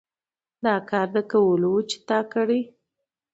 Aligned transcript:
دا 0.63 0.75
کار 0.89 1.07
د 1.15 1.17
کړلو 1.31 1.69
وو 1.73 1.87
چې 1.89 1.97
تا 2.07 2.19
کړى. 2.33 2.61